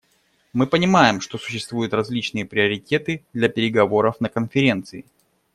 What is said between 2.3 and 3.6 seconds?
приоритеты для